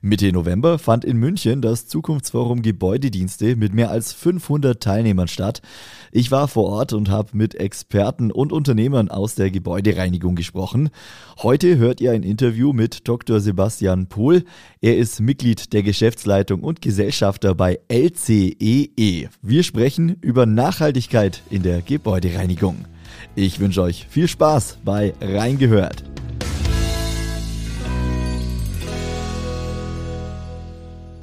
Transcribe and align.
Mitte 0.00 0.32
November 0.32 0.78
fand 0.78 1.04
in 1.04 1.16
München 1.16 1.62
das 1.62 1.86
Zukunftsforum 1.86 2.62
Gebäudedienste 2.62 3.56
mit 3.56 3.74
mehr 3.74 3.90
als 3.90 4.12
500 4.12 4.82
Teilnehmern 4.82 5.28
statt. 5.28 5.62
Ich 6.10 6.30
war 6.30 6.48
vor 6.48 6.64
Ort 6.64 6.92
und 6.92 7.08
habe 7.10 7.30
mit 7.32 7.54
Experten 7.54 8.30
und 8.30 8.52
Unternehmern 8.52 9.08
aus 9.08 9.34
der 9.34 9.50
Gebäudereinigung 9.50 10.34
gesprochen. 10.34 10.90
Heute 11.42 11.78
hört 11.78 12.00
ihr 12.00 12.12
ein 12.12 12.22
Interview 12.22 12.72
mit 12.72 13.08
Dr. 13.08 13.40
Sebastian 13.40 14.06
Pohl. 14.06 14.44
Er 14.80 14.96
ist 14.96 15.20
Mitglied 15.20 15.72
der 15.72 15.82
Geschäftsleitung 15.82 16.62
und 16.62 16.82
Gesellschafter 16.82 17.54
bei 17.54 17.78
LCEE. 17.88 18.90
E. 18.96 19.28
Wir 19.40 19.62
sprechen 19.62 20.16
über 20.20 20.46
Nachhaltigkeit 20.46 21.42
in 21.50 21.62
der 21.62 21.82
Gebäudereinigung. 21.82 22.84
Ich 23.34 23.60
wünsche 23.60 23.82
euch 23.82 24.06
viel 24.08 24.28
Spaß 24.28 24.78
bei 24.84 25.14
Reingehört. 25.20 26.04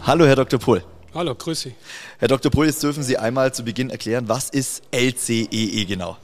Hallo, 0.02 0.25
Herr 0.25 0.38
Dr. 0.38 0.59
Pohl. 0.59 0.81
Hallo, 1.14 1.36
grüß 1.36 1.61
Sie. 1.61 1.73
Herr 2.19 2.30
Dr. 2.30 2.50
Pohl, 2.50 2.67
jetzt 2.67 2.81
dürfen 2.81 3.03
Sie 3.03 3.17
einmal 3.17 3.53
zu 3.53 3.64
Beginn 3.64 3.89
erklären, 3.89 4.30
was 4.30 4.50
ist 4.50 4.81
LCEE 4.91 5.45
E 5.52 5.86
genau? 5.86 6.17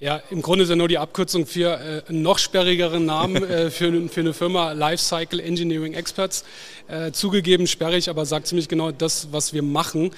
Ja, 0.00 0.20
im 0.30 0.42
Grunde 0.42 0.64
ist 0.64 0.70
ja 0.70 0.76
nur 0.76 0.88
die 0.88 0.98
Abkürzung 0.98 1.46
für 1.46 1.78
äh, 1.78 2.02
einen 2.08 2.22
noch 2.22 2.38
sperrigeren 2.38 3.06
Namen 3.06 3.44
äh, 3.48 3.70
für, 3.70 4.08
für 4.08 4.20
eine 4.20 4.34
Firma 4.34 4.72
Lifecycle 4.72 5.38
Engineering 5.38 5.94
Experts. 5.94 6.44
Äh, 6.88 7.12
zugegeben 7.12 7.68
sperrig, 7.68 8.10
aber 8.10 8.26
sagt 8.26 8.48
ziemlich 8.48 8.68
genau 8.68 8.90
das, 8.90 9.28
was 9.30 9.52
wir 9.52 9.62
machen. 9.62 10.10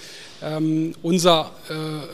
Ähm, 0.43 0.95
unser 1.03 1.51
äh, 1.69 1.75
äh, 1.75 2.07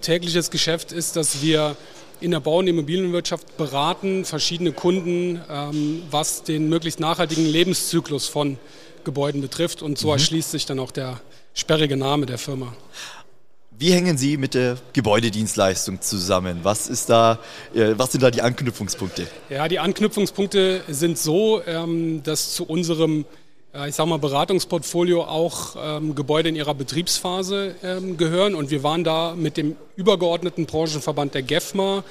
tägliches 0.00 0.50
Geschäft 0.50 0.92
ist, 0.92 1.16
dass 1.16 1.42
wir 1.42 1.76
in 2.20 2.30
der 2.30 2.40
Bau- 2.40 2.58
und 2.58 2.66
Immobilienwirtschaft 2.66 3.58
beraten 3.58 4.24
verschiedene 4.24 4.72
Kunden, 4.72 5.40
ähm, 5.50 6.02
was 6.10 6.42
den 6.42 6.70
möglichst 6.70 6.98
nachhaltigen 6.98 7.44
Lebenszyklus 7.44 8.26
von 8.26 8.58
Gebäuden 9.08 9.40
betrifft. 9.40 9.80
Und 9.80 9.96
so 9.96 10.12
erschließt 10.12 10.50
sich 10.50 10.66
dann 10.66 10.78
auch 10.78 10.90
der 10.90 11.20
sperrige 11.54 11.96
Name 11.96 12.26
der 12.26 12.36
Firma. 12.36 12.74
Wie 13.80 13.92
hängen 13.92 14.18
Sie 14.18 14.36
mit 14.36 14.52
der 14.52 14.76
Gebäudedienstleistung 14.92 16.02
zusammen? 16.02 16.60
Was, 16.62 16.88
ist 16.88 17.08
da, 17.08 17.38
äh, 17.74 17.94
was 17.96 18.12
sind 18.12 18.22
da 18.22 18.30
die 18.30 18.42
Anknüpfungspunkte? 18.42 19.26
Ja, 19.48 19.66
die 19.68 19.78
Anknüpfungspunkte 19.78 20.82
sind 20.88 21.16
so, 21.16 21.62
ähm, 21.64 22.22
dass 22.22 22.54
zu 22.54 22.64
unserem 22.64 23.24
ich 23.86 23.94
sag 23.94 24.06
mal, 24.06 24.18
Beratungsportfolio 24.18 25.22
auch 25.24 25.76
ähm, 25.80 26.14
Gebäude 26.14 26.48
in 26.48 26.56
ihrer 26.56 26.74
Betriebsphase 26.74 27.74
ähm, 27.82 28.16
gehören. 28.16 28.54
Und 28.54 28.70
wir 28.70 28.82
waren 28.82 29.04
da 29.04 29.34
mit 29.36 29.56
dem 29.56 29.76
übergeordneten 29.96 30.66
Branchenverband 30.66 31.34
der 31.34 31.42
GEFMA 31.42 32.02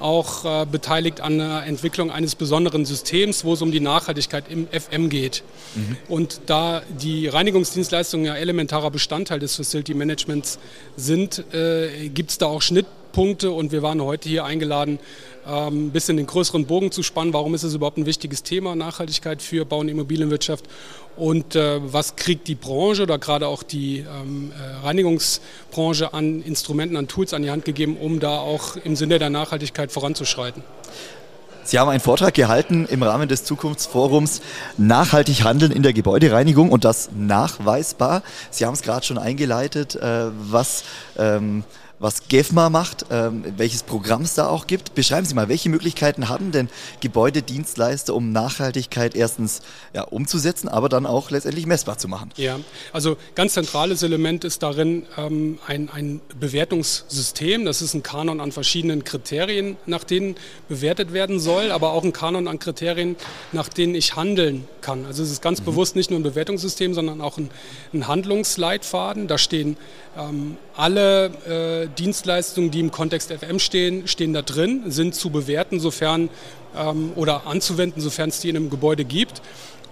auch 0.00 0.44
äh, 0.44 0.66
beteiligt 0.66 1.20
an 1.20 1.38
der 1.38 1.64
Entwicklung 1.64 2.10
eines 2.10 2.34
besonderen 2.34 2.84
Systems, 2.84 3.44
wo 3.44 3.54
es 3.54 3.62
um 3.62 3.72
die 3.72 3.80
Nachhaltigkeit 3.80 4.44
im 4.48 4.68
FM 4.68 5.08
geht. 5.08 5.42
Und 6.08 6.40
da 6.46 6.82
die 7.00 7.26
Reinigungsdienstleistungen 7.26 8.26
ja 8.26 8.36
elementarer 8.36 8.90
Bestandteil 8.90 9.40
des 9.40 9.56
Facility 9.56 9.94
Managements 9.94 10.58
sind, 10.96 11.44
äh, 11.52 12.08
gibt 12.08 12.30
es 12.30 12.38
da 12.38 12.46
auch 12.46 12.62
Schnittpunkte 13.08 13.50
und 13.50 13.72
wir 13.72 13.82
waren 13.82 14.02
heute 14.02 14.28
hier 14.28 14.44
eingeladen, 14.44 14.98
ähm, 15.46 15.86
ein 15.86 15.90
bisschen 15.90 16.16
den 16.16 16.26
größeren 16.26 16.66
Bogen 16.66 16.92
zu 16.92 17.02
spannen. 17.02 17.32
Warum 17.32 17.54
ist 17.54 17.62
es 17.62 17.74
überhaupt 17.74 17.98
ein 17.98 18.06
wichtiges 18.06 18.42
Thema, 18.42 18.76
Nachhaltigkeit 18.76 19.42
für 19.42 19.64
Bau- 19.64 19.78
und 19.78 19.88
Immobilienwirtschaft? 19.88 20.66
Und 21.16 21.56
äh, 21.56 21.80
was 21.82 22.16
kriegt 22.16 22.46
die 22.48 22.54
Branche 22.54 23.02
oder 23.02 23.18
gerade 23.18 23.48
auch 23.48 23.62
die 23.62 23.98
ähm, 23.98 24.52
äh, 24.52 24.86
Reinigungsbranche 24.86 26.12
an 26.12 26.42
Instrumenten, 26.42 26.96
an 26.96 27.08
Tools 27.08 27.34
an 27.34 27.42
die 27.42 27.50
Hand 27.50 27.64
gegeben, 27.64 27.96
um 27.96 28.20
da 28.20 28.38
auch 28.38 28.76
im 28.76 28.94
Sinne 28.94 29.18
der 29.18 29.30
Nachhaltigkeit 29.30 29.90
voranzuschreiten? 29.90 30.62
Sie 31.64 31.78
haben 31.78 31.90
einen 31.90 32.00
Vortrag 32.00 32.32
gehalten 32.32 32.86
im 32.86 33.02
Rahmen 33.02 33.28
des 33.28 33.44
Zukunftsforums 33.44 34.40
Nachhaltig 34.78 35.44
handeln 35.44 35.70
in 35.70 35.82
der 35.82 35.92
Gebäudereinigung 35.92 36.70
und 36.70 36.84
das 36.84 37.10
nachweisbar. 37.14 38.22
Sie 38.50 38.64
haben 38.64 38.72
es 38.72 38.80
gerade 38.80 39.04
schon 39.04 39.18
eingeleitet, 39.18 39.94
äh, 39.94 40.30
was, 40.50 40.84
ähm, 41.18 41.64
was 41.98 42.28
GEFMA 42.28 42.70
macht, 42.70 43.06
ähm, 43.10 43.44
welches 43.56 43.82
Programm 43.82 44.22
es 44.22 44.34
da 44.34 44.48
auch 44.48 44.66
gibt. 44.66 44.94
Beschreiben 44.94 45.26
Sie 45.26 45.34
mal, 45.34 45.48
welche 45.48 45.68
Möglichkeiten 45.68 46.28
haben 46.28 46.52
denn 46.52 46.68
Gebäudedienstleister, 47.00 48.14
um 48.14 48.32
Nachhaltigkeit 48.32 49.14
erstens 49.14 49.60
ja, 49.92 50.02
umzusetzen, 50.02 50.68
aber 50.68 50.88
dann 50.88 51.06
auch 51.06 51.30
letztendlich 51.30 51.66
messbar 51.66 51.98
zu 51.98 52.08
machen? 52.08 52.30
Ja, 52.36 52.58
also 52.92 53.16
ganz 53.34 53.54
zentrales 53.54 54.02
Element 54.02 54.44
ist 54.44 54.62
darin 54.62 55.06
ähm, 55.16 55.58
ein, 55.66 55.90
ein 55.90 56.20
Bewertungssystem. 56.38 57.64
Das 57.64 57.82
ist 57.82 57.94
ein 57.94 58.02
Kanon 58.02 58.40
an 58.40 58.52
verschiedenen 58.52 59.04
Kriterien, 59.04 59.76
nach 59.86 60.04
denen 60.04 60.36
bewertet 60.68 61.12
werden 61.12 61.40
soll, 61.40 61.72
aber 61.72 61.92
auch 61.92 62.04
ein 62.04 62.12
Kanon 62.12 62.48
an 62.48 62.58
Kriterien, 62.58 63.16
nach 63.52 63.68
denen 63.68 63.94
ich 63.94 64.16
handeln 64.16 64.66
kann. 64.80 65.04
Also 65.04 65.22
es 65.22 65.30
ist 65.30 65.42
ganz 65.42 65.60
bewusst 65.60 65.96
nicht 65.96 66.10
nur 66.10 66.20
ein 66.20 66.22
Bewertungssystem, 66.22 66.94
sondern 66.94 67.20
auch 67.20 67.38
ein, 67.38 67.50
ein 67.92 68.06
Handlungsleitfaden. 68.06 69.26
Da 69.26 69.38
stehen 69.38 69.76
ähm, 70.16 70.56
alle 70.76 71.26
äh, 71.84 71.87
Dienstleistungen, 71.88 72.70
die 72.70 72.80
im 72.80 72.90
Kontext 72.90 73.32
FM 73.32 73.58
stehen, 73.58 74.06
stehen 74.08 74.32
da 74.32 74.42
drin, 74.42 74.90
sind 74.90 75.14
zu 75.14 75.30
bewerten, 75.30 75.80
sofern 75.80 76.30
ähm, 76.76 77.12
oder 77.16 77.46
anzuwenden, 77.46 78.00
sofern 78.00 78.28
es 78.28 78.40
die 78.40 78.48
in 78.48 78.56
einem 78.56 78.70
Gebäude 78.70 79.04
gibt. 79.04 79.42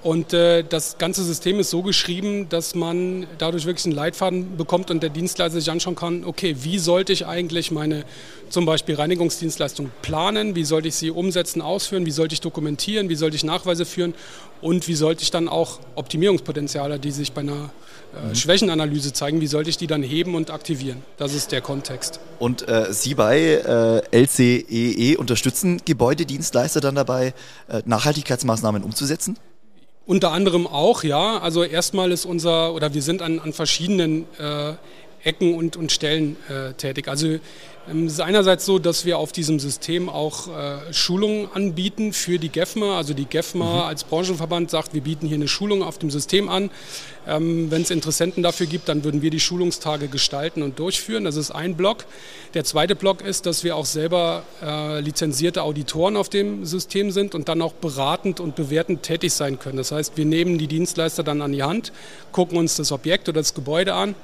Und 0.03 0.33
äh, 0.33 0.63
das 0.63 0.99
ganze 0.99 1.25
System 1.25 1.59
ist 1.59 1.71
so 1.71 1.83
geschrieben, 1.83 2.49
dass 2.49 2.75
man 2.75 3.27
dadurch 3.39 3.67
wirklich 3.67 3.87
einen 3.87 3.95
Leitfaden 3.95 4.57
bekommt 4.57 4.91
und 4.91 5.03
der 5.03 5.11
Dienstleister 5.11 5.59
sich 5.59 5.71
anschauen 5.71 5.97
kann, 5.97 6.25
okay, 6.25 6.57
wie 6.61 6.79
sollte 6.79 7.13
ich 7.13 7.27
eigentlich 7.27 7.71
meine 7.71 8.05
zum 8.49 8.67
Beispiel 8.67 8.95
Reinigungsdienstleistung 8.95 9.91
planen, 10.03 10.55
wie 10.55 10.65
sollte 10.65 10.89
ich 10.89 10.95
sie 10.95 11.11
umsetzen, 11.11 11.61
ausführen, 11.61 12.07
wie 12.07 12.13
sollte 12.13 12.35
ich 12.35 12.41
dokumentieren, 12.41 13.09
wie 13.09 13.17
sollte 13.17 13.37
ich 13.37 13.43
Nachweise 13.43 13.85
führen 13.85 14.15
und 14.61 14.87
wie 14.87 14.95
sollte 14.95 15.23
ich 15.23 15.31
dann 15.31 15.49
auch 15.49 15.81
Optimierungspotenziale, 15.97 16.99
die 16.99 17.11
sich 17.11 17.33
bei 17.33 17.41
einer 17.41 17.71
äh, 18.15 18.35
Schwächenanalyse 18.35 19.13
zeigen, 19.13 19.41
wie 19.41 19.47
sollte 19.47 19.71
ich 19.71 19.77
die 19.77 19.87
dann 19.87 20.03
heben 20.03 20.35
und 20.35 20.51
aktivieren. 20.51 21.03
Das 21.17 21.35
ist 21.35 21.53
der 21.53 21.61
Kontext. 21.61 22.21
Und 22.39 22.69
äh, 22.69 22.93
Sie 22.93 23.15
bei 23.15 23.39
äh, 24.13 24.17
LCEE 24.17 24.63
E 24.69 25.17
unterstützen 25.17 25.81
Gebäudedienstleister 25.85 26.81
dann 26.81 26.95
dabei, 26.95 27.35
äh, 27.69 27.83
Nachhaltigkeitsmaßnahmen 27.85 28.83
umzusetzen? 28.83 29.37
Unter 30.07 30.31
anderem 30.31 30.69
auch, 30.69 31.03
ja. 31.03 31.39
Also 31.39 31.65
erstmal 31.65 32.13
ist 32.13 32.25
unser, 32.25 32.75
oder 32.75 32.95
wir 32.95 33.03
sind 33.03 33.23
an, 33.23 33.41
an 33.41 33.53
verschiedenen 33.53 34.25
äh, 34.39 34.75
Ecken 35.25 35.55
und, 35.55 35.77
und 35.77 35.93
Stellen 35.93 36.37
äh, 36.49 36.73
tätig. 36.75 37.09
Also 37.09 37.39
ähm, 37.89 38.07
es 38.07 38.15
ist 38.15 38.21
einerseits 38.21 38.67
so, 38.67 38.79
dass 38.79 39.05
wir 39.05 39.19
auf 39.19 39.33
diesem 39.33 39.61
System 39.61 40.09
auch 40.09 40.49
äh, 40.49 40.93
Schulungen 40.93 41.49
anbieten 41.53 42.13
für 42.13 42.39
die 42.39 42.49
GEFMA. 42.49 42.97
Also 42.97 43.15
die 43.15 43.27
GEFMA 43.27 43.87
als 43.87 44.05
Branchenverband 44.05 44.71
sagt, 44.71 44.95
wir 44.95 45.03
bieten 45.03 45.27
hier 45.27 45.37
eine 45.37 45.49
Schulung 45.49 45.83
auf 45.83 45.99
dem 45.99 46.11
System 46.11 46.49
an. 46.49 46.71
Ähm, 47.29 47.71
Wenn 47.71 47.83
es 47.83 47.91
Interessenten 47.91 48.43
dafür 48.43 48.67
gibt, 48.67 48.89
dann 48.89 49.05
würden 49.05 49.23
wir 49.23 49.31
die 49.31 49.41
Schulungstage 49.41 50.09
gestalten 50.09 50.63
und 50.63 50.79
durchführen. 50.79 51.25
Das 51.25 51.37
ist 51.37 51.51
ein 51.51 51.77
Block. 51.77 52.07
Der 52.55 52.65
zweite 52.65 52.97
Block 52.97 53.21
ist, 53.21 53.47
dass 53.47 53.63
wir 53.63 53.77
auch 53.77 53.87
selber 53.87 54.43
äh, 54.63 55.01
lizenzierte 55.01 55.63
Auditoren 55.63 56.17
auf 56.17 56.29
dem 56.29 56.65
System 56.65 57.11
sind 57.11 57.35
und 57.35 57.49
dann 57.49 57.63
auch 57.63 57.73
beratend 57.73 58.41
und 58.41 58.57
bewertend 58.57 59.03
tätig 59.03 59.33
sein 59.33 59.59
können. 59.59 59.77
Das 59.77 59.93
heißt, 59.93 60.17
wir 60.17 60.25
nehmen 60.25 60.59
die 60.59 60.67
Dienstleister 60.67 61.23
dann 61.23 61.43
an 61.43 61.53
die 61.53 61.63
Hand, 61.63 61.93
gucken 62.33 62.59
uns 62.59 62.77
das 62.77 62.91
Objekt 62.91 63.29
oder 63.29 63.41
das 63.41 63.55
Gebäude 63.55 63.95
an 63.95 64.15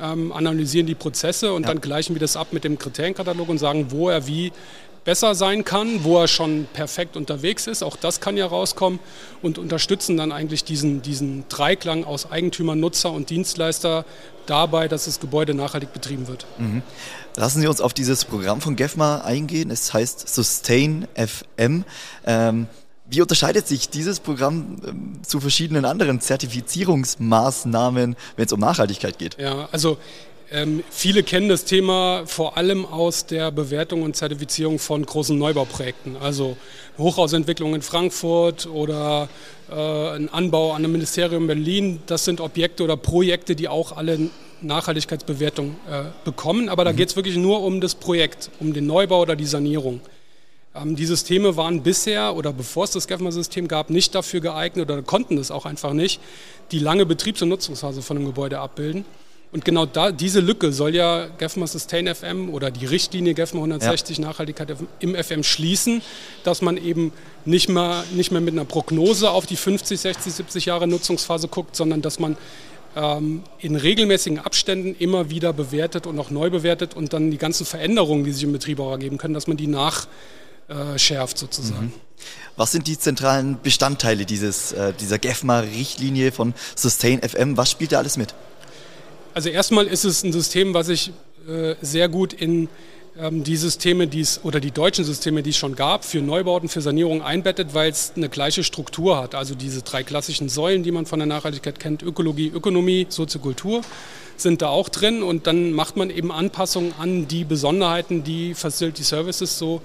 ähm, 0.00 0.32
analysieren 0.32 0.86
die 0.86 0.94
Prozesse 0.94 1.52
und 1.52 1.62
Ja. 1.62 1.68
dann 1.68 1.80
gleichen 1.80 2.14
wir 2.14 2.20
das 2.20 2.36
ab 2.36 2.48
mit 2.52 2.64
dem 2.64 2.78
Kriterienkatalog 2.78 3.48
und 3.48 3.58
sagen, 3.58 3.86
wo 3.90 4.08
er 4.10 4.26
wie 4.26 4.52
besser 5.04 5.34
sein 5.34 5.64
kann, 5.64 6.02
wo 6.02 6.18
er 6.18 6.28
schon 6.28 6.66
perfekt 6.72 7.14
unterwegs 7.16 7.66
ist. 7.66 7.82
Auch 7.82 7.96
das 7.96 8.20
kann 8.20 8.38
ja 8.38 8.46
rauskommen 8.46 9.00
und 9.42 9.58
unterstützen 9.58 10.16
dann 10.16 10.32
eigentlich 10.32 10.64
diesen, 10.64 11.02
diesen 11.02 11.44
Dreiklang 11.50 12.04
aus 12.04 12.30
Eigentümer, 12.30 12.74
Nutzer 12.74 13.12
und 13.12 13.28
Dienstleister 13.28 14.06
dabei, 14.46 14.88
dass 14.88 15.04
das 15.04 15.20
Gebäude 15.20 15.52
nachhaltig 15.52 15.92
betrieben 15.92 16.26
wird. 16.26 16.46
Lassen 17.36 17.60
Sie 17.60 17.66
uns 17.66 17.82
auf 17.82 17.92
dieses 17.92 18.24
Programm 18.24 18.62
von 18.62 18.76
GEFMA 18.76 19.18
eingehen. 19.22 19.70
Es 19.70 19.92
heißt 19.92 20.26
Sustain 20.26 21.06
FM. 21.14 21.84
Ähm, 22.26 22.66
wie 23.06 23.20
unterscheidet 23.20 23.68
sich 23.68 23.88
dieses 23.88 24.20
Programm 24.20 24.76
ähm, 24.86 25.20
zu 25.22 25.40
verschiedenen 25.40 25.84
anderen 25.84 26.20
Zertifizierungsmaßnahmen, 26.20 28.16
wenn 28.36 28.44
es 28.44 28.52
um 28.52 28.60
Nachhaltigkeit 28.60 29.18
geht? 29.18 29.36
Ja, 29.38 29.68
also 29.72 29.98
ähm, 30.50 30.82
viele 30.90 31.22
kennen 31.22 31.48
das 31.48 31.64
Thema 31.64 32.22
vor 32.26 32.56
allem 32.56 32.86
aus 32.86 33.26
der 33.26 33.50
Bewertung 33.50 34.02
und 34.02 34.14
Zertifizierung 34.14 34.78
von 34.78 35.04
großen 35.04 35.36
Neubauprojekten. 35.36 36.16
Also 36.16 36.56
Hochhausentwicklung 36.98 37.74
in 37.74 37.82
Frankfurt 37.82 38.66
oder 38.66 39.28
äh, 39.70 39.74
ein 39.74 40.28
Anbau 40.28 40.72
an 40.72 40.78
einem 40.78 40.92
Ministerium 40.92 41.44
in 41.44 41.46
Berlin. 41.48 42.02
Das 42.06 42.24
sind 42.24 42.40
Objekte 42.40 42.84
oder 42.84 42.96
Projekte, 42.96 43.56
die 43.56 43.68
auch 43.68 43.96
alle 43.96 44.30
Nachhaltigkeitsbewertung 44.60 45.76
äh, 45.90 46.04
bekommen. 46.24 46.68
Aber 46.68 46.84
da 46.84 46.92
mhm. 46.92 46.96
geht 46.96 47.08
es 47.08 47.16
wirklich 47.16 47.36
nur 47.36 47.62
um 47.62 47.80
das 47.80 47.94
Projekt, 47.94 48.50
um 48.60 48.72
den 48.72 48.86
Neubau 48.86 49.22
oder 49.22 49.36
die 49.36 49.46
Sanierung. 49.46 50.00
Ähm, 50.74 50.96
die 50.96 51.06
Systeme 51.06 51.56
waren 51.56 51.82
bisher 51.82 52.34
oder 52.34 52.52
bevor 52.52 52.84
es 52.84 52.90
das 52.90 53.06
GEFMA-System 53.06 53.68
gab, 53.68 53.90
nicht 53.90 54.14
dafür 54.14 54.40
geeignet 54.40 54.90
oder 54.90 55.02
konnten 55.02 55.38
es 55.38 55.50
auch 55.50 55.66
einfach 55.66 55.92
nicht, 55.92 56.20
die 56.72 56.78
lange 56.78 57.06
Betriebs- 57.06 57.42
und 57.42 57.48
Nutzungsphase 57.48 58.02
von 58.02 58.16
einem 58.16 58.26
Gebäude 58.26 58.58
abbilden. 58.58 59.04
Und 59.52 59.64
genau 59.64 59.86
da, 59.86 60.10
diese 60.10 60.40
Lücke 60.40 60.72
soll 60.72 60.96
ja 60.96 61.28
GEFMA 61.38 61.68
Sustain 61.68 62.12
FM 62.12 62.50
oder 62.52 62.72
die 62.72 62.86
Richtlinie 62.86 63.34
GEFMA 63.34 63.60
160 63.60 64.18
ja. 64.18 64.24
Nachhaltigkeit 64.24 64.76
im 64.98 65.14
FM 65.14 65.44
schließen, 65.44 66.02
dass 66.42 66.60
man 66.60 66.76
eben 66.76 67.12
nicht 67.44 67.68
mehr, 67.68 68.02
nicht 68.12 68.32
mehr 68.32 68.40
mit 68.40 68.54
einer 68.54 68.64
Prognose 68.64 69.30
auf 69.30 69.46
die 69.46 69.54
50, 69.54 70.00
60, 70.00 70.32
70 70.32 70.66
Jahre 70.66 70.88
Nutzungsphase 70.88 71.46
guckt, 71.46 71.76
sondern 71.76 72.02
dass 72.02 72.18
man 72.18 72.36
ähm, 72.96 73.44
in 73.60 73.76
regelmäßigen 73.76 74.40
Abständen 74.40 74.96
immer 74.98 75.30
wieder 75.30 75.52
bewertet 75.52 76.08
und 76.08 76.18
auch 76.18 76.30
neu 76.30 76.50
bewertet 76.50 76.94
und 76.94 77.12
dann 77.12 77.30
die 77.30 77.38
ganzen 77.38 77.64
Veränderungen, 77.64 78.24
die 78.24 78.32
sich 78.32 78.42
im 78.42 78.52
Betrieb 78.52 78.80
auch 78.80 78.90
ergeben 78.90 79.18
können, 79.18 79.34
dass 79.34 79.46
man 79.46 79.56
die 79.56 79.68
nachschärft 80.68 81.38
sozusagen. 81.38 81.86
Mhm. 81.86 81.92
Was 82.56 82.72
sind 82.72 82.86
die 82.86 82.98
zentralen 82.98 83.58
Bestandteile 83.62 84.24
dieses, 84.24 84.72
äh, 84.72 84.92
dieser 84.92 85.18
GEFMA-Richtlinie 85.18 86.30
von 86.30 86.54
Sustain 86.76 87.20
FM? 87.20 87.56
Was 87.56 87.70
spielt 87.70 87.92
da 87.92 87.98
alles 87.98 88.16
mit? 88.16 88.34
Also 89.34 89.48
erstmal 89.48 89.86
ist 89.86 90.04
es 90.04 90.22
ein 90.22 90.32
System, 90.32 90.74
was 90.74 90.86
sich 90.86 91.12
äh, 91.48 91.74
sehr 91.82 92.08
gut 92.08 92.32
in 92.32 92.68
ähm, 93.18 93.44
die 93.44 93.56
Systeme, 93.56 94.06
die 94.06 94.20
es 94.20 94.40
oder 94.44 94.60
die 94.60 94.70
deutschen 94.70 95.04
Systeme, 95.04 95.42
die 95.42 95.50
es 95.50 95.56
schon 95.56 95.74
gab, 95.74 96.04
für 96.04 96.20
Neubauten, 96.20 96.68
für 96.68 96.80
Sanierung 96.80 97.22
einbettet, 97.22 97.74
weil 97.74 97.90
es 97.90 98.12
eine 98.16 98.28
gleiche 98.28 98.62
Struktur 98.62 99.18
hat. 99.18 99.34
Also 99.34 99.54
diese 99.54 99.82
drei 99.82 100.02
klassischen 100.02 100.48
Säulen, 100.48 100.84
die 100.84 100.92
man 100.92 101.06
von 101.06 101.18
der 101.18 101.26
Nachhaltigkeit 101.26 101.78
kennt, 101.78 102.02
Ökologie, 102.02 102.48
Ökonomie, 102.48 103.06
Soziokultur, 103.08 103.82
sind 104.36 104.62
da 104.62 104.68
auch 104.68 104.88
drin 104.88 105.22
und 105.22 105.46
dann 105.46 105.72
macht 105.72 105.96
man 105.96 106.10
eben 106.10 106.32
Anpassungen 106.32 106.92
an 106.98 107.28
die 107.28 107.44
Besonderheiten, 107.44 108.24
die 108.24 108.54
Facility 108.54 109.04
Services 109.04 109.58
so 109.58 109.80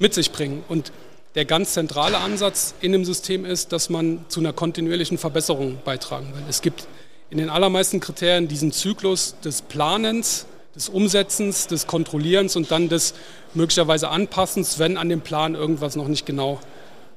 mit 0.00 0.12
sich 0.14 0.32
bringen. 0.32 0.64
Und 0.68 0.90
der 1.36 1.44
ganz 1.44 1.74
zentrale 1.74 2.18
Ansatz 2.18 2.74
in 2.80 2.90
dem 2.90 3.04
System 3.04 3.44
ist, 3.44 3.72
dass 3.72 3.88
man 3.88 4.24
zu 4.26 4.40
einer 4.40 4.52
kontinuierlichen 4.52 5.18
Verbesserung 5.18 5.78
beitragen 5.84 6.32
will. 6.34 6.42
Es 6.48 6.60
gibt 6.60 6.88
in 7.30 7.38
den 7.38 7.48
allermeisten 7.48 8.00
Kriterien 8.00 8.48
diesen 8.48 8.72
Zyklus 8.72 9.36
des 9.44 9.62
Planens, 9.62 10.46
des 10.74 10.88
Umsetzens, 10.88 11.68
des 11.68 11.86
Kontrollierens 11.86 12.56
und 12.56 12.72
dann 12.72 12.88
des 12.88 13.14
möglicherweise 13.54 14.08
Anpassens, 14.08 14.80
wenn 14.80 14.96
an 14.96 15.08
dem 15.08 15.20
Plan 15.20 15.54
irgendwas 15.54 15.94
noch 15.94 16.08
nicht 16.08 16.26
genau 16.26 16.58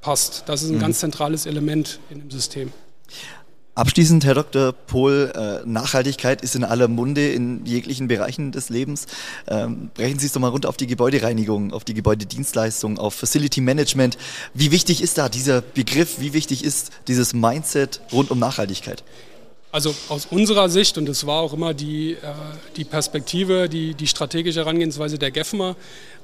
passt. 0.01 0.43
Das 0.47 0.61
ist 0.61 0.69
ein 0.69 0.75
mhm. 0.75 0.81
ganz 0.81 0.99
zentrales 0.99 1.47
Element 1.47 1.99
in 2.11 2.19
dem 2.19 2.29
System. 2.31 2.71
Abschließend, 3.75 4.23
Herr 4.23 4.35
Dr. 4.35 4.71
Pohl, 4.71 5.31
äh, 5.35 5.67
Nachhaltigkeit 5.67 6.43
ist 6.43 6.53
in 6.53 6.63
aller 6.63 6.87
Munde 6.87 7.31
in 7.31 7.65
jeglichen 7.65 8.07
Bereichen 8.07 8.51
des 8.51 8.69
Lebens. 8.69 9.07
Ähm, 9.47 9.89
brechen 9.95 10.19
Sie 10.19 10.27
es 10.27 10.33
doch 10.33 10.41
mal 10.41 10.49
runter 10.49 10.69
auf 10.69 10.77
die 10.77 10.85
Gebäudereinigung, 10.85 11.73
auf 11.73 11.83
die 11.83 11.95
Gebäudedienstleistung, 11.95 12.99
auf 12.99 13.15
Facility 13.15 13.61
Management. 13.61 14.19
Wie 14.53 14.69
wichtig 14.69 15.01
ist 15.01 15.17
da 15.17 15.27
dieser 15.27 15.61
Begriff? 15.61 16.19
Wie 16.19 16.33
wichtig 16.33 16.63
ist 16.63 16.91
dieses 17.07 17.33
Mindset 17.33 18.01
rund 18.11 18.29
um 18.29 18.37
Nachhaltigkeit? 18.37 19.03
Also 19.73 19.95
aus 20.07 20.27
unserer 20.27 20.69
Sicht, 20.69 20.99
und 20.99 21.09
das 21.09 21.25
war 21.25 21.41
auch 21.41 21.51
immer 21.51 21.73
die, 21.73 22.11
äh, 22.11 22.17
die 22.77 22.83
Perspektive, 22.83 23.67
die, 23.67 23.95
die 23.95 24.05
strategische 24.05 24.59
Herangehensweise 24.59 25.17
der 25.17 25.31
GEFMA, 25.31 25.75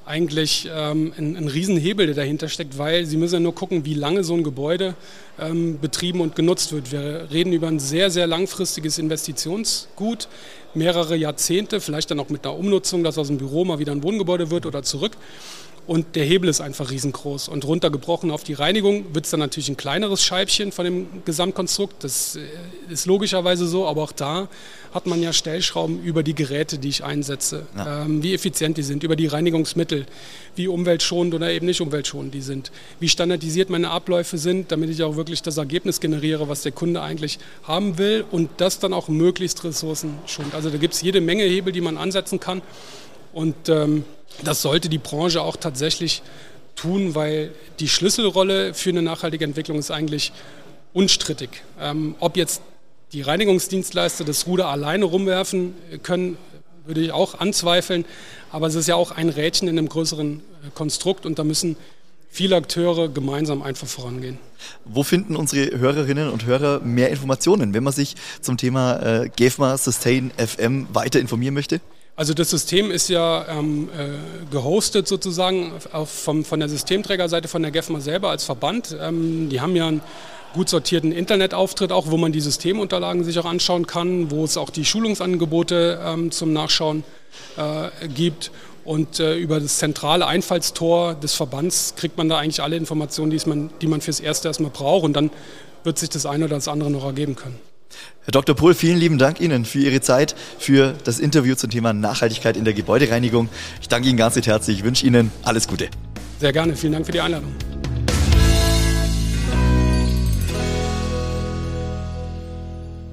eigentlich 0.05 0.69
ähm, 0.71 1.13
ein, 1.17 1.35
ein 1.35 1.47
Riesenhebel, 1.47 2.05
der 2.05 2.15
dahinter 2.15 2.47
steckt, 2.47 2.77
weil 2.77 3.07
Sie 3.07 3.17
müssen 3.17 3.33
ja 3.33 3.39
nur 3.39 3.55
gucken, 3.55 3.85
wie 3.85 3.95
lange 3.95 4.23
so 4.23 4.35
ein 4.35 4.43
Gebäude 4.43 4.93
ähm, 5.39 5.79
betrieben 5.79 6.21
und 6.21 6.35
genutzt 6.35 6.73
wird. 6.73 6.91
Wir 6.91 7.27
reden 7.31 7.51
über 7.51 7.67
ein 7.67 7.79
sehr, 7.79 8.11
sehr 8.11 8.27
langfristiges 8.27 8.99
Investitionsgut, 8.99 10.27
mehrere 10.75 11.15
Jahrzehnte, 11.15 11.81
vielleicht 11.81 12.11
dann 12.11 12.19
auch 12.19 12.29
mit 12.29 12.45
einer 12.45 12.55
Umnutzung, 12.55 13.03
dass 13.03 13.17
aus 13.17 13.27
dem 13.27 13.39
Büro 13.39 13.65
mal 13.65 13.79
wieder 13.79 13.93
ein 13.93 14.03
Wohngebäude 14.03 14.51
wird 14.51 14.67
oder 14.67 14.83
zurück. 14.83 15.13
Und 15.89 16.15
der 16.15 16.23
Hebel 16.23 16.51
ist 16.51 16.61
einfach 16.61 16.91
riesengroß. 16.91 17.47
Und 17.47 17.65
runtergebrochen 17.65 18.29
auf 18.29 18.43
die 18.43 18.53
Reinigung 18.53 19.15
wird 19.15 19.25
es 19.25 19.31
dann 19.31 19.39
natürlich 19.39 19.69
ein 19.69 19.75
kleineres 19.75 20.23
Scheibchen 20.23 20.71
von 20.71 20.85
dem 20.85 21.07
Gesamtkonstrukt. 21.25 22.03
Das 22.03 22.35
äh, 22.35 22.41
ist 22.93 23.07
logischerweise 23.07 23.65
so, 23.65 23.87
aber 23.87 24.03
auch 24.03 24.11
da 24.11 24.49
hat 24.93 25.07
man 25.07 25.19
ja 25.19 25.33
Stellschrauben 25.33 26.03
über 26.03 26.21
die 26.21 26.35
Geräte, 26.35 26.77
die 26.77 26.89
ich 26.89 27.03
einsetze, 27.03 27.65
ja. 27.75 28.03
ähm, 28.03 28.21
wie 28.21 28.35
effizient 28.35 28.77
die 28.77 28.83
sind, 28.83 29.01
über 29.01 29.15
die 29.15 29.25
Reinigungsmittel, 29.25 30.05
wie 30.55 30.67
umweltschonend 30.67 31.33
oder 31.33 31.49
eben 31.49 31.65
nicht 31.65 31.81
umweltschonend 31.81 32.35
die 32.35 32.41
sind, 32.41 32.71
wie 32.99 33.09
standardisiert 33.09 33.71
meine 33.71 33.89
Abläufe 33.89 34.37
sind, 34.37 34.71
damit 34.71 34.91
ich 34.91 35.01
auch 35.01 35.15
wirklich 35.15 35.41
das 35.41 35.57
Ergebnis 35.57 35.99
generiere, 35.99 36.49
was 36.49 36.61
der 36.61 36.71
Kunde 36.71 37.01
eigentlich 37.01 37.39
haben 37.63 37.97
will 37.97 38.25
und 38.29 38.51
das 38.57 38.77
dann 38.77 38.93
auch 38.93 39.07
möglichst 39.07 39.63
ressourcenschonend. 39.63 40.53
Also 40.53 40.69
da 40.69 40.77
gibt 40.77 40.93
es 40.93 41.01
jede 41.01 41.19
Menge 41.19 41.45
Hebel, 41.45 41.73
die 41.73 41.81
man 41.81 41.97
ansetzen 41.97 42.39
kann. 42.39 42.61
Und 43.33 43.69
ähm, 43.69 44.03
das 44.43 44.61
sollte 44.61 44.89
die 44.89 44.97
Branche 44.97 45.41
auch 45.41 45.55
tatsächlich 45.55 46.21
tun, 46.75 47.15
weil 47.15 47.51
die 47.79 47.89
Schlüsselrolle 47.89 48.73
für 48.73 48.89
eine 48.89 49.01
nachhaltige 49.01 49.43
Entwicklung 49.43 49.77
ist 49.79 49.91
eigentlich 49.91 50.31
unstrittig. 50.93 51.49
Ähm, 51.79 52.15
ob 52.19 52.37
jetzt 52.37 52.61
die 53.11 53.21
Reinigungsdienstleister 53.21 54.23
das 54.23 54.47
Ruder 54.47 54.67
alleine 54.67 55.05
rumwerfen 55.05 55.73
können, 56.03 56.37
würde 56.85 57.01
ich 57.01 57.11
auch 57.11 57.39
anzweifeln. 57.39 58.05
Aber 58.51 58.67
es 58.67 58.75
ist 58.75 58.87
ja 58.87 58.95
auch 58.95 59.11
ein 59.11 59.29
Rädchen 59.29 59.67
in 59.67 59.77
einem 59.77 59.89
größeren 59.89 60.39
äh, 60.39 60.69
Konstrukt 60.73 61.25
und 61.25 61.39
da 61.39 61.43
müssen 61.43 61.75
viele 62.29 62.55
Akteure 62.55 63.09
gemeinsam 63.09 63.61
einfach 63.61 63.87
vorangehen. 63.87 64.37
Wo 64.85 65.03
finden 65.03 65.35
unsere 65.35 65.77
Hörerinnen 65.77 66.29
und 66.29 66.45
Hörer 66.45 66.79
mehr 66.81 67.09
Informationen, 67.09 67.73
wenn 67.73 67.83
man 67.83 67.93
sich 67.93 68.15
zum 68.41 68.57
Thema 68.57 69.23
äh, 69.23 69.29
GEFMA 69.35 69.77
Sustain 69.77 70.31
FM 70.37 70.87
weiter 70.93 71.19
informieren 71.19 71.53
möchte? 71.53 71.81
Also 72.19 72.33
das 72.33 72.49
System 72.49 72.91
ist 72.91 73.07
ja 73.07 73.45
ähm, 73.47 73.87
äh, 73.97 74.51
gehostet 74.51 75.07
sozusagen 75.07 75.71
auf, 75.93 76.09
vom, 76.09 76.43
von 76.43 76.59
der 76.59 76.67
Systemträgerseite 76.67 77.47
von 77.47 77.61
der 77.61 77.71
GEFMA 77.71 78.01
selber 78.01 78.29
als 78.29 78.43
Verband. 78.43 78.93
Ähm, 78.99 79.47
die 79.47 79.61
haben 79.61 79.73
ja 79.73 79.87
einen 79.87 80.01
gut 80.53 80.67
sortierten 80.67 81.13
Internetauftritt 81.13 81.93
auch, 81.93 82.11
wo 82.11 82.17
man 82.17 82.33
die 82.33 82.41
Systemunterlagen 82.41 83.23
sich 83.23 83.39
auch 83.39 83.45
anschauen 83.45 83.87
kann, 83.87 84.31
wo 84.31 84.43
es 84.43 84.57
auch 84.57 84.69
die 84.69 84.83
Schulungsangebote 84.83 86.01
ähm, 86.03 86.29
zum 86.31 86.51
Nachschauen 86.51 87.05
äh, 87.55 88.09
gibt. 88.09 88.51
Und 88.83 89.21
äh, 89.21 89.37
über 89.37 89.61
das 89.61 89.77
zentrale 89.77 90.27
Einfallstor 90.27 91.15
des 91.15 91.35
Verbands 91.35 91.93
kriegt 91.95 92.17
man 92.17 92.27
da 92.27 92.39
eigentlich 92.39 92.61
alle 92.61 92.75
Informationen, 92.75 93.31
die 93.31 93.39
man, 93.47 93.69
die 93.79 93.87
man 93.87 94.01
fürs 94.01 94.19
Erste 94.19 94.49
erstmal 94.49 94.71
braucht. 94.71 95.05
Und 95.05 95.13
dann 95.13 95.31
wird 95.85 95.97
sich 95.97 96.09
das 96.09 96.25
eine 96.25 96.43
oder 96.43 96.55
das 96.55 96.67
andere 96.67 96.91
noch 96.91 97.05
ergeben 97.05 97.37
können. 97.37 97.61
Herr 98.25 98.31
Dr. 98.31 98.55
Pohl, 98.55 98.73
vielen 98.73 98.97
lieben 98.97 99.17
Dank 99.17 99.39
Ihnen 99.39 99.65
für 99.65 99.79
Ihre 99.79 100.01
Zeit, 100.01 100.35
für 100.57 100.93
das 101.03 101.19
Interview 101.19 101.55
zum 101.55 101.69
Thema 101.69 101.93
Nachhaltigkeit 101.93 102.57
in 102.57 102.65
der 102.65 102.73
Gebäudereinigung. 102.73 103.49
Ich 103.81 103.87
danke 103.87 104.09
Ihnen 104.09 104.17
ganz 104.17 104.35
herzlich. 104.35 104.79
Ich 104.79 104.83
wünsche 104.83 105.05
Ihnen 105.05 105.31
alles 105.43 105.67
Gute. 105.67 105.89
Sehr 106.39 106.53
gerne. 106.53 106.75
Vielen 106.75 106.93
Dank 106.93 107.05
für 107.05 107.11
die 107.11 107.21
Einladung. 107.21 107.53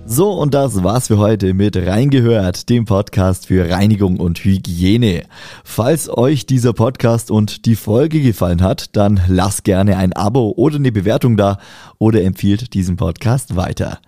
So, 0.08 0.30
und 0.30 0.54
das 0.54 0.84
war's 0.84 1.08
für 1.08 1.18
heute 1.18 1.52
mit 1.52 1.76
Reingehört, 1.76 2.68
dem 2.68 2.84
Podcast 2.84 3.48
für 3.48 3.68
Reinigung 3.68 4.20
und 4.20 4.38
Hygiene. 4.38 5.24
Falls 5.64 6.08
euch 6.08 6.46
dieser 6.46 6.72
Podcast 6.72 7.32
und 7.32 7.66
die 7.66 7.74
Folge 7.74 8.22
gefallen 8.22 8.62
hat, 8.62 8.94
dann 8.94 9.20
lasst 9.26 9.64
gerne 9.64 9.96
ein 9.96 10.12
Abo 10.12 10.54
oder 10.56 10.76
eine 10.76 10.92
Bewertung 10.92 11.36
da 11.36 11.58
oder 11.98 12.22
empfiehlt 12.22 12.72
diesen 12.72 12.96
Podcast 12.96 13.56
weiter. 13.56 13.98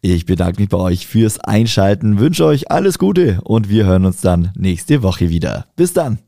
Ich 0.00 0.26
bedanke 0.26 0.60
mich 0.60 0.68
bei 0.68 0.78
euch 0.78 1.08
fürs 1.08 1.40
Einschalten, 1.40 2.20
wünsche 2.20 2.44
euch 2.44 2.70
alles 2.70 2.98
Gute 3.00 3.40
und 3.42 3.68
wir 3.68 3.84
hören 3.84 4.06
uns 4.06 4.20
dann 4.20 4.52
nächste 4.56 5.02
Woche 5.02 5.28
wieder. 5.28 5.66
Bis 5.74 5.92
dann! 5.92 6.18